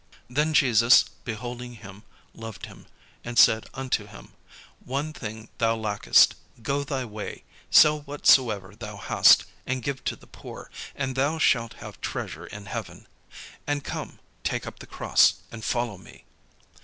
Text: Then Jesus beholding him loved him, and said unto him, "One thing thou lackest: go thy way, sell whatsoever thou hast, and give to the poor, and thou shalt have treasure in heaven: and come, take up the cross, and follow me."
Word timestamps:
Then 0.27 0.55
Jesus 0.55 1.03
beholding 1.25 1.75
him 1.75 2.01
loved 2.33 2.65
him, 2.65 2.87
and 3.23 3.37
said 3.37 3.67
unto 3.75 4.07
him, 4.07 4.33
"One 4.83 5.13
thing 5.13 5.49
thou 5.59 5.75
lackest: 5.75 6.33
go 6.63 6.83
thy 6.83 7.05
way, 7.05 7.43
sell 7.69 8.01
whatsoever 8.01 8.75
thou 8.75 8.97
hast, 8.97 9.43
and 9.67 9.83
give 9.83 10.03
to 10.05 10.15
the 10.15 10.25
poor, 10.25 10.71
and 10.95 11.13
thou 11.15 11.37
shalt 11.37 11.73
have 11.75 12.01
treasure 12.01 12.47
in 12.47 12.65
heaven: 12.65 13.05
and 13.67 13.83
come, 13.83 14.17
take 14.43 14.65
up 14.65 14.79
the 14.79 14.87
cross, 14.87 15.35
and 15.51 15.63
follow 15.63 15.99
me." 15.99 16.25